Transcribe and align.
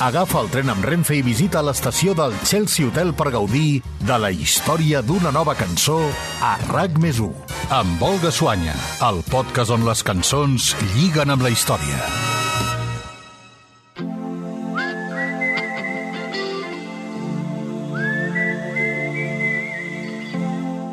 Agafa 0.00 0.40
el 0.40 0.46
tren 0.48 0.70
amb 0.72 0.84
Renfe 0.88 1.18
i 1.18 1.20
visita 1.20 1.60
l'estació 1.60 2.14
del 2.16 2.32
Chelsea 2.48 2.86
Hotel 2.88 3.10
per 3.12 3.26
gaudir 3.34 3.82
de 4.08 4.16
la 4.16 4.30
història 4.32 5.02
d'una 5.04 5.28
nova 5.28 5.52
cançó 5.52 5.98
a 6.40 6.54
RAC 6.70 6.96
més 7.02 7.18
1. 7.20 7.28
Amb 7.76 8.00
Olga 8.00 8.30
Suanya, 8.32 8.72
el 9.04 9.20
podcast 9.28 9.74
on 9.76 9.84
les 9.84 10.00
cançons 10.00 10.70
lliguen 10.94 11.28
amb 11.34 11.44
la 11.44 11.52
història. 11.52 12.00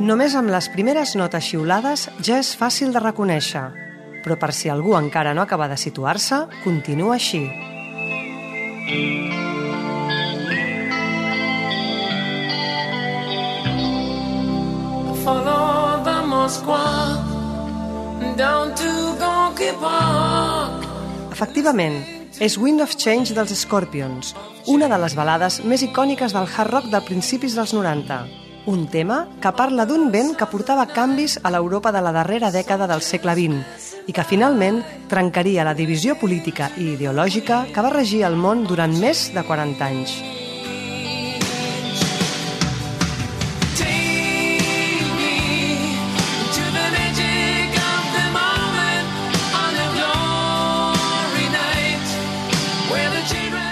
Només 0.04 0.36
amb 0.36 0.52
les 0.52 0.68
primeres 0.76 1.16
notes 1.16 1.48
xiulades 1.48 2.10
ja 2.20 2.42
és 2.44 2.52
fàcil 2.60 2.92
de 2.92 3.00
reconèixer, 3.08 3.64
però 4.28 4.36
per 4.36 4.52
si 4.52 4.68
algú 4.68 5.00
encara 5.00 5.32
no 5.32 5.48
acaba 5.48 5.71
de 5.71 5.80
situar-se, 5.80 6.44
continua 6.68 7.16
així. 7.16 7.46
Moskwa 16.28 16.80
down 18.38 18.71
to. 18.75 18.88
Efectivament, 21.32 22.06
és 22.39 22.58
Wind 22.58 22.82
of 22.82 22.96
Change 22.96 23.36
dels 23.36 23.52
Scorpions, 23.60 24.32
una 24.66 24.88
de 24.88 24.97
les 24.97 25.14
balades 25.14 25.60
més 25.68 25.83
icòniques 25.83 26.32
del 26.32 26.47
hard 26.47 26.72
rock 26.72 26.88
de 26.89 27.02
principis 27.04 27.54
dels 27.60 27.75
90. 27.75 28.24
Un 28.72 28.88
tema 28.88 29.28
que 29.44 29.52
parla 29.52 29.86
d'un 29.86 30.08
vent 30.11 30.33
que 30.39 30.47
portava 30.47 30.88
canvis 30.88 31.38
a 31.44 31.52
l'Europa 31.52 31.92
de 31.92 32.02
la 32.02 32.16
darrera 32.16 32.50
dècada 32.56 32.88
del 32.88 33.03
segle 33.03 33.36
XX 33.36 33.86
i 34.08 34.16
que 34.16 34.23
finalment 34.23 34.81
trencaria 35.11 35.67
la 35.67 35.75
divisió 35.75 36.16
política 36.17 36.72
i 36.80 36.94
ideològica 36.95 37.66
que 37.73 37.84
va 37.84 37.94
regir 37.94 38.23
el 38.28 38.39
món 38.39 38.66
durant 38.66 38.95
més 38.97 39.28
de 39.36 39.44
40 39.44 39.88
anys. 39.92 40.17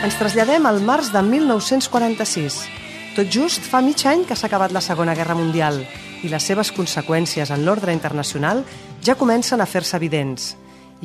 Ens 0.05 0.19
traslladem 0.19 0.67
al 0.69 0.83
març 0.85 1.07
de 1.09 1.21
1946. 1.25 2.59
Tot 3.15 3.29
just 3.31 3.63
fa 3.65 3.79
mig 3.81 4.03
any 4.05 4.21
que 4.29 4.35
s'ha 4.37 4.45
acabat 4.45 4.75
la 4.75 4.83
Segona 4.83 5.15
Guerra 5.17 5.33
Mundial 5.33 5.79
i 6.21 6.29
les 6.29 6.45
seves 6.45 6.69
conseqüències 6.75 7.49
en 7.49 7.63
l'ordre 7.65 7.95
internacional 7.95 8.61
ja 9.05 9.15
comencen 9.15 9.61
a 9.61 9.67
fer-se 9.69 9.97
evidents. 9.97 10.55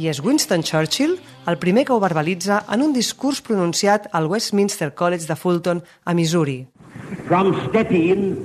I 0.01 0.09
és 0.09 0.20
Winston 0.25 0.62
Churchill 0.65 1.19
el 1.51 1.59
primer 1.61 1.84
que 1.84 1.93
ho 1.93 2.01
verbalitza 2.01 2.62
en 2.73 2.83
un 2.87 2.95
discurs 2.97 3.42
pronunciat 3.45 4.09
al 4.12 4.29
Westminster 4.31 4.95
College 4.95 5.27
de 5.29 5.37
Fulton, 5.37 5.83
a 6.05 6.15
Missouri. 6.15 6.62
From 7.27 7.53
Stettin 7.67 8.39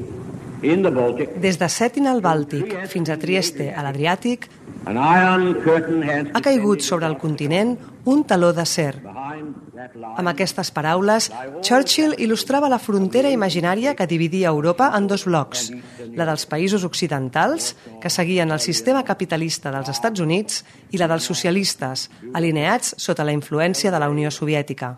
in 0.61 0.83
the 0.83 0.91
Baltic, 0.91 1.35
Des 1.39 1.59
de 1.59 1.69
Settin 1.69 2.07
al 2.07 2.21
Bàltic 2.21 2.73
fins 2.91 3.09
a 3.09 3.17
Trieste, 3.21 3.71
a 3.71 3.83
l'Adriàtic, 3.85 4.49
ha 4.85 6.41
caigut 6.45 6.83
sobre 6.85 7.07
el 7.07 7.17
continent 7.17 7.75
un 8.05 8.23
taló 8.23 8.51
d'acer. 8.53 8.93
Amb 10.15 10.29
aquestes 10.29 10.71
paraules, 10.71 11.29
Churchill 11.61 12.15
il·lustrava 12.21 12.69
la 12.69 12.79
frontera 12.79 13.31
imaginària 13.33 13.95
que 13.95 14.07
dividia 14.07 14.53
Europa 14.53 14.91
en 14.97 15.07
dos 15.07 15.25
blocs, 15.25 15.71
la 16.15 16.25
dels 16.27 16.45
països 16.49 16.83
occidentals, 16.87 17.73
que 18.01 18.09
seguien 18.09 18.51
el 18.51 18.63
sistema 18.63 19.03
capitalista 19.03 19.71
dels 19.71 19.91
Estats 19.91 20.23
Units, 20.23 20.63
i 20.91 21.01
la 21.01 21.09
dels 21.11 21.27
socialistes, 21.27 22.09
alineats 22.33 22.95
sota 22.97 23.25
la 23.27 23.35
influència 23.35 23.91
de 23.91 23.99
la 23.99 24.09
Unió 24.09 24.31
Soviètica. 24.31 24.95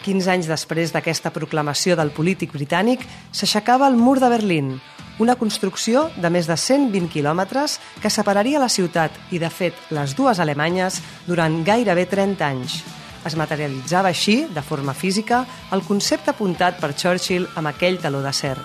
15 0.00 0.30
anys 0.32 0.48
després 0.48 0.94
d'aquesta 0.94 1.30
proclamació 1.30 1.96
del 1.96 2.10
polític 2.16 2.54
britànic, 2.56 3.04
s'aixecava 3.32 3.88
el 3.88 4.00
mur 4.00 4.18
de 4.18 4.30
Berlín, 4.32 4.78
una 5.20 5.36
construcció 5.36 6.06
de 6.16 6.30
més 6.32 6.48
de 6.48 6.56
120 6.56 7.10
quilòmetres 7.12 7.76
que 8.00 8.08
separaria 8.08 8.62
la 8.62 8.70
ciutat 8.72 9.12
i, 9.30 9.38
de 9.38 9.50
fet, 9.52 9.76
les 9.92 10.16
dues 10.16 10.40
Alemanyes 10.40 11.02
durant 11.28 11.60
gairebé 11.66 12.06
30 12.08 12.48
anys. 12.48 12.80
Es 13.26 13.36
materialitzava 13.36 14.08
així, 14.08 14.46
de 14.48 14.62
forma 14.64 14.94
física, 14.94 15.44
el 15.72 15.82
concepte 15.84 16.32
apuntat 16.32 16.80
per 16.80 16.94
Churchill 16.96 17.48
amb 17.54 17.68
aquell 17.68 18.00
taló 18.00 18.22
d'acer. 18.24 18.56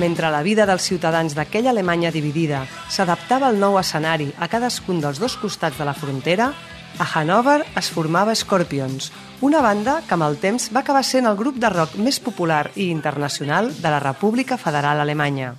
Mentre 0.00 0.30
la 0.32 0.40
vida 0.42 0.64
dels 0.66 0.86
ciutadans 0.88 1.34
d'aquella 1.36 1.70
Alemanya 1.70 2.10
dividida 2.10 2.62
s'adaptava 2.90 3.50
al 3.52 3.60
nou 3.60 3.76
escenari 3.78 4.30
a 4.40 4.48
cadascun 4.48 5.02
dels 5.04 5.20
dos 5.20 5.36
costats 5.36 5.76
de 5.78 5.84
la 5.84 5.94
frontera, 5.94 6.48
a 6.98 7.04
Hannover 7.04 7.60
es 7.76 7.90
formava 7.92 8.34
Scorpions, 8.34 9.12
una 9.40 9.60
banda 9.60 10.00
que 10.08 10.16
amb 10.16 10.26
el 10.26 10.40
temps 10.40 10.70
va 10.72 10.80
acabar 10.80 11.04
sent 11.04 11.28
el 11.28 11.36
grup 11.36 11.60
de 11.60 11.70
rock 11.70 12.00
més 12.00 12.18
popular 12.24 12.64
i 12.74 12.88
internacional 12.88 13.70
de 13.76 13.88
la 13.92 14.00
República 14.00 14.56
Federal 14.56 15.04
Alemanya. 15.04 15.52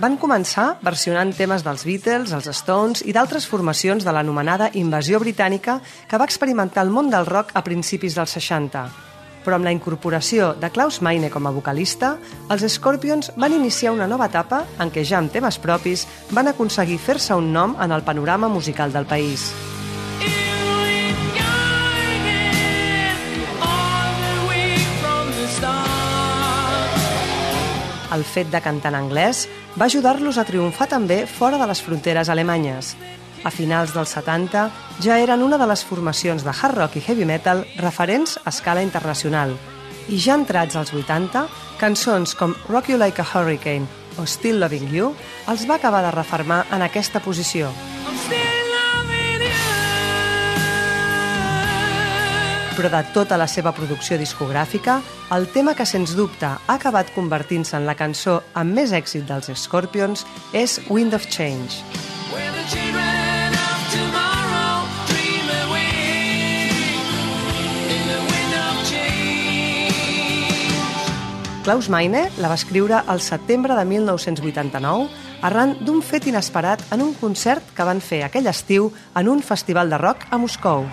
Van 0.00 0.14
començar 0.16 0.78
versionant 0.80 1.34
temes 1.36 1.60
dels 1.60 1.82
Beatles, 1.84 2.30
els 2.32 2.46
Stones 2.56 3.02
i 3.04 3.12
d'altres 3.12 3.44
formacions 3.44 4.06
de 4.06 4.12
l'anomenada 4.16 4.70
invasió 4.80 5.18
britànica 5.20 5.74
que 6.08 6.16
va 6.16 6.24
experimentar 6.24 6.86
el 6.86 6.92
món 6.94 7.10
del 7.12 7.28
rock 7.28 7.52
a 7.52 7.60
principis 7.66 8.16
dels 8.16 8.32
60. 8.38 8.86
Però 9.44 9.58
amb 9.58 9.68
la 9.68 9.74
incorporació 9.76 10.54
de 10.56 10.70
Klaus 10.72 11.02
Meine 11.04 11.28
com 11.28 11.44
a 11.44 11.52
vocalista, 11.52 12.14
els 12.48 12.64
Scorpions 12.72 13.28
van 13.36 13.52
iniciar 13.52 13.92
una 13.92 14.08
nova 14.08 14.30
etapa 14.32 14.62
en 14.80 14.88
què 14.88 15.04
ja 15.04 15.18
amb 15.20 15.36
temes 15.36 15.60
propis 15.60 16.06
van 16.32 16.48
aconseguir 16.48 16.96
fer-se 16.96 17.36
un 17.36 17.52
nom 17.52 17.76
en 17.76 17.92
el 17.92 18.00
panorama 18.00 18.48
musical 18.48 18.96
del 18.96 19.04
país. 19.04 19.50
El 28.14 28.24
fet 28.26 28.50
de 28.50 28.60
cantar 28.60 28.90
en 28.92 28.98
anglès 29.04 29.46
va 29.78 29.86
ajudar-los 29.86 30.38
a 30.38 30.44
triomfar 30.44 30.88
també 30.90 31.24
fora 31.30 31.58
de 31.60 31.68
les 31.70 31.82
fronteres 31.82 32.28
alemanyes. 32.28 32.94
A 33.44 33.50
finals 33.54 33.94
dels 33.96 34.12
70 34.18 34.66
ja 35.00 35.18
eren 35.22 35.42
una 35.42 35.58
de 35.58 35.68
les 35.70 35.84
formacions 35.86 36.44
de 36.44 36.52
hard 36.52 36.76
rock 36.76 36.98
i 36.98 37.04
heavy 37.06 37.24
metal 37.24 37.64
referents 37.78 38.36
a 38.44 38.50
escala 38.50 38.82
internacional. 38.84 39.56
I 40.08 40.18
ja 40.18 40.34
entrats 40.36 40.76
als 40.76 40.92
80, 40.92 41.46
cançons 41.80 42.34
com 42.34 42.56
Rock 42.68 42.90
You 42.90 42.98
Like 42.98 43.22
a 43.22 43.28
Hurricane 43.32 43.86
o 44.18 44.26
Still 44.26 44.60
Loving 44.60 44.90
You 44.92 45.14
els 45.48 45.66
va 45.68 45.78
acabar 45.78 46.02
de 46.04 46.14
refermar 46.16 46.64
en 46.70 46.82
aquesta 46.82 47.22
posició. 47.24 47.70
I'm 48.06 48.18
still 48.26 48.59
Però 52.80 52.88
de 52.88 53.00
tota 53.12 53.36
la 53.36 53.44
seva 53.44 53.74
producció 53.76 54.16
discogràfica, 54.16 54.94
el 55.36 55.50
tema 55.52 55.74
que 55.76 55.84
sens 55.84 56.14
dubte 56.16 56.48
ha 56.48 56.76
acabat 56.78 57.10
convertint-se 57.12 57.76
en 57.76 57.84
la 57.84 57.92
cançó 57.92 58.38
amb 58.56 58.72
més 58.72 58.94
èxit 58.96 59.26
dels 59.28 59.50
Scorpions 59.52 60.24
és 60.56 60.78
Wind 60.88 61.12
of 61.12 61.28
Change. 61.28 61.84
Where 62.32 62.48
the 62.56 62.64
children. 62.72 63.10
Klaus 71.60 71.90
Meine 71.92 72.30
la 72.40 72.48
va 72.48 72.56
escriure 72.56 73.02
al 73.06 73.20
setembre 73.20 73.76
de 73.76 73.84
1989 73.84 75.44
arran 75.44 75.76
d'un 75.84 76.00
fet 76.00 76.32
inesperat 76.32 76.80
en 76.96 77.04
un 77.04 77.12
concert 77.20 77.76
que 77.76 77.84
van 77.84 78.00
fer 78.00 78.24
aquell 78.24 78.48
estiu 78.48 78.88
en 79.12 79.28
un 79.28 79.44
festival 79.44 79.92
de 79.92 80.00
rock 80.00 80.24
a 80.32 80.40
Moscou. 80.40 80.88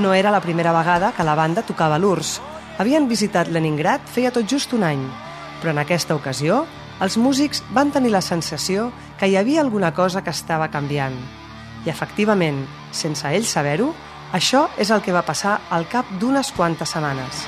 No 0.00 0.14
era 0.14 0.30
la 0.30 0.40
primera 0.40 0.72
vegada 0.72 1.12
que 1.12 1.24
la 1.28 1.34
banda 1.34 1.60
tocava 1.60 1.98
l'URSS. 2.00 2.38
Havien 2.80 3.04
visitat 3.04 3.50
Leningrad 3.52 4.06
feia 4.08 4.30
tot 4.32 4.46
just 4.48 4.72
un 4.72 4.86
any, 4.86 5.02
però 5.60 5.74
en 5.74 5.80
aquesta 5.82 6.14
ocasió 6.16 6.62
els 7.04 7.18
músics 7.20 7.60
van 7.76 7.90
tenir 7.92 8.08
la 8.14 8.22
sensació 8.24 8.86
que 9.20 9.28
hi 9.28 9.36
havia 9.36 9.60
alguna 9.60 9.90
cosa 9.92 10.22
que 10.24 10.32
estava 10.32 10.70
canviant. 10.72 11.18
I 11.84 11.92
efectivament, 11.92 12.62
sense 12.96 13.28
ells 13.28 13.52
saber-ho, 13.52 13.90
això 14.32 14.70
és 14.80 14.88
el 14.88 15.02
que 15.04 15.12
va 15.12 15.26
passar 15.26 15.58
al 15.68 15.84
cap 15.92 16.08
d'unes 16.16 16.48
quantes 16.56 16.96
setmanes. 16.96 17.44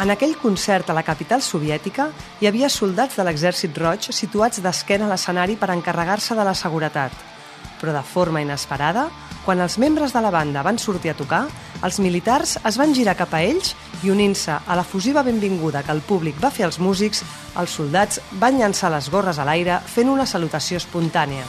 En 0.00 0.14
aquell 0.14 0.36
concert 0.38 0.86
a 0.86 0.94
la 0.94 1.02
capital 1.02 1.42
soviètica 1.42 2.12
hi 2.38 2.46
havia 2.46 2.70
soldats 2.70 3.18
de 3.18 3.26
l'exèrcit 3.26 3.74
roig 3.82 4.06
situats 4.14 4.62
d'esquena 4.62 5.10
a 5.10 5.12
l'escenari 5.16 5.58
per 5.58 5.72
encarregar-se 5.74 6.38
de 6.38 6.46
la 6.46 6.54
seguretat. 6.54 7.29
Però 7.80 7.94
de 7.96 8.02
forma 8.04 8.42
inesperada, 8.44 9.08
quan 9.44 9.60
els 9.64 9.78
membres 9.80 10.12
de 10.12 10.20
la 10.20 10.30
banda 10.30 10.62
van 10.62 10.78
sortir 10.78 11.14
a 11.14 11.16
tocar, 11.16 11.46
els 11.82 11.98
militars 11.98 12.58
es 12.68 12.76
van 12.76 12.92
girar 12.94 13.16
cap 13.16 13.32
a 13.32 13.40
ells 13.40 13.72
i 14.04 14.12
unint-se 14.12 14.52
a 14.52 14.76
la 14.76 14.84
fusiva 14.84 15.24
benvinguda 15.24 15.82
que 15.82 15.94
el 15.96 16.02
públic 16.04 16.36
va 16.42 16.52
fer 16.52 16.66
als 16.68 16.78
músics, 16.78 17.24
els 17.56 17.72
soldats 17.72 18.20
van 18.42 18.60
llançar 18.60 18.92
les 18.92 19.08
gorres 19.08 19.40
a 19.40 19.48
l'aire 19.48 19.80
fent 19.88 20.12
una 20.12 20.28
salutació 20.28 20.76
espontània. 20.76 21.46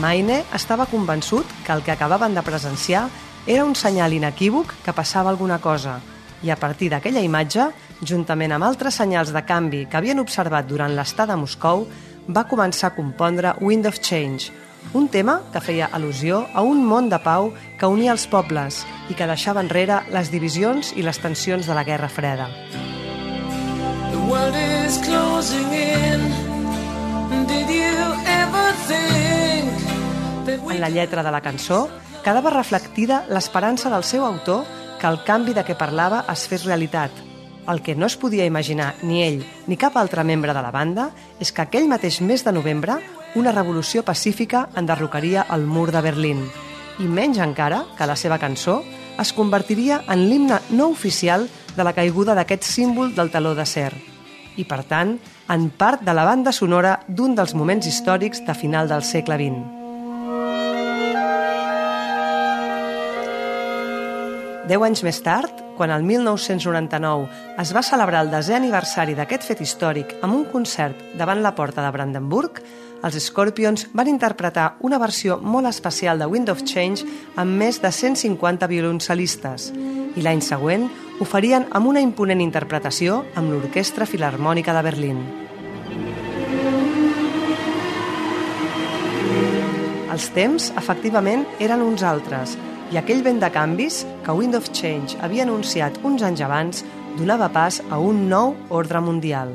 Maine 0.00 0.44
estava 0.56 0.86
convençut 0.86 1.48
que 1.64 1.72
el 1.72 1.82
que 1.82 1.92
acabaven 1.92 2.36
de 2.36 2.44
presenciar 2.44 3.08
era 3.46 3.64
un 3.64 3.74
senyal 3.74 4.12
inequívoc 4.12 4.76
que 4.84 4.92
passava 4.96 5.32
alguna 5.32 5.58
cosa, 5.58 5.98
i 6.42 6.50
a 6.50 6.56
partir 6.56 6.88
d'aquella 6.92 7.20
imatge, 7.24 7.66
juntament 8.00 8.54
amb 8.56 8.64
altres 8.64 8.96
senyals 8.96 9.32
de 9.34 9.42
canvi 9.44 9.84
que 9.90 9.98
havien 9.98 10.20
observat 10.22 10.68
durant 10.68 10.94
l'estada 10.96 11.34
a 11.34 11.40
Moscou, 11.40 11.86
va 12.34 12.46
començar 12.48 12.90
a 12.90 12.94
compondre 12.94 13.54
Wind 13.60 13.86
of 13.86 13.98
Change, 14.00 14.52
un 14.94 15.08
tema 15.08 15.40
que 15.52 15.60
feia 15.60 15.88
al·lusió 15.92 16.44
a 16.54 16.62
un 16.66 16.82
món 16.86 17.08
de 17.10 17.18
pau 17.22 17.50
que 17.78 17.88
unia 17.90 18.12
els 18.14 18.26
pobles 18.30 18.84
i 19.10 19.16
que 19.18 19.28
deixava 19.28 19.62
enrere 19.64 20.00
les 20.14 20.30
divisions 20.32 20.92
i 20.96 21.04
les 21.06 21.18
tensions 21.18 21.66
de 21.66 21.76
la 21.76 21.84
Guerra 21.84 22.08
Freda. 22.08 22.48
The 24.10 24.22
world 24.30 24.56
is 24.56 24.98
closing 25.04 25.72
in. 25.74 26.28
Did 27.46 27.70
you 27.70 27.96
ever 28.26 28.68
think 28.86 29.70
that 30.46 30.60
we 30.64 30.74
En 30.74 30.80
la 30.80 30.90
lletra 30.90 31.22
de 31.22 31.30
la 31.30 31.42
cançó 31.42 31.88
quedava 32.24 32.50
reflectida 32.50 33.24
l'esperança 33.28 33.90
del 33.90 34.04
seu 34.04 34.24
autor 34.24 34.64
que 35.00 35.08
el 35.08 35.22
canvi 35.24 35.54
de 35.56 35.64
què 35.64 35.78
parlava 35.78 36.24
es 36.28 36.46
fes 36.50 36.66
realitat. 36.68 37.29
El 37.68 37.82
que 37.82 37.94
no 37.94 38.06
es 38.06 38.16
podia 38.16 38.46
imaginar 38.46 38.94
ni 39.02 39.22
ell 39.22 39.42
ni 39.66 39.76
cap 39.76 39.96
altre 40.00 40.24
membre 40.24 40.54
de 40.56 40.62
la 40.62 40.72
banda 40.74 41.10
és 41.40 41.52
que 41.52 41.62
aquell 41.62 41.88
mateix 41.88 42.20
mes 42.20 42.44
de 42.44 42.52
novembre 42.52 42.98
una 43.36 43.52
revolució 43.52 44.02
pacífica 44.02 44.68
enderrocaria 44.76 45.46
el 45.54 45.66
mur 45.66 45.90
de 45.92 46.02
Berlín 46.02 46.46
i 47.00 47.08
menys 47.08 47.40
encara 47.40 47.84
que 47.96 48.08
la 48.08 48.16
seva 48.16 48.38
cançó 48.38 48.80
es 49.20 49.32
convertiria 49.36 50.02
en 50.08 50.28
l'himne 50.28 50.60
no 50.70 50.88
oficial 50.88 51.48
de 51.76 51.84
la 51.84 51.94
caiguda 51.96 52.34
d'aquest 52.34 52.64
símbol 52.66 53.14
del 53.14 53.30
taló 53.30 53.54
d'acer 53.54 53.92
i, 54.56 54.64
per 54.64 54.82
tant, 54.84 55.16
en 55.48 55.68
part 55.70 56.02
de 56.04 56.14
la 56.16 56.26
banda 56.28 56.52
sonora 56.52 56.98
d'un 57.08 57.36
dels 57.38 57.54
moments 57.54 57.86
històrics 57.86 58.44
de 58.46 58.54
final 58.54 58.90
del 58.90 59.06
segle 59.06 59.38
XX. 59.40 59.79
Deu 64.68 64.82
anys 64.84 65.00
més 65.00 65.16
tard, 65.24 65.62
quan 65.78 65.88
el 65.94 66.02
1999 66.04 67.28
es 67.62 67.70
va 67.72 67.82
celebrar 67.86 68.20
el 68.26 68.30
desè 68.32 68.58
aniversari 68.58 69.14
d'aquest 69.16 69.46
fet 69.48 69.62
històric 69.64 70.12
amb 70.20 70.36
un 70.36 70.44
concert 70.52 70.98
davant 71.16 71.40
la 71.40 71.54
porta 71.56 71.80
de 71.80 71.92
Brandenburg, 71.94 72.60
els 73.00 73.16
Scorpions 73.24 73.86
van 73.96 74.10
interpretar 74.12 74.74
una 74.84 74.98
versió 75.00 75.38
molt 75.40 75.70
especial 75.70 76.20
de 76.20 76.28
Wind 76.28 76.52
of 76.52 76.64
Change 76.68 77.08
amb 77.40 77.56
més 77.56 77.80
de 77.80 77.88
150 77.88 78.68
violoncelistes 78.68 79.70
i 79.72 80.20
l'any 80.20 80.44
següent 80.44 80.90
ho 81.20 81.24
farien 81.24 81.64
amb 81.72 81.88
una 81.88 82.04
imponent 82.04 82.44
interpretació 82.44 83.22
amb 83.40 83.54
l'Orquestra 83.54 84.04
Filarmònica 84.04 84.76
de 84.76 84.84
Berlín. 84.84 85.22
Els 90.10 90.26
temps, 90.34 90.72
efectivament, 90.76 91.46
eren 91.62 91.80
uns 91.86 92.02
altres, 92.04 92.58
i 92.90 92.98
aquell 92.98 93.22
vent 93.22 93.38
de 93.42 93.50
canvis 93.54 94.02
que 94.26 94.34
Wind 94.34 94.58
of 94.58 94.70
Change 94.74 95.18
havia 95.22 95.46
anunciat 95.46 95.98
uns 96.02 96.26
anys 96.26 96.42
abans 96.46 96.84
donava 97.18 97.50
pas 97.54 97.82
a 97.90 97.98
un 98.02 98.26
nou 98.30 98.56
ordre 98.68 99.02
mundial. 99.02 99.54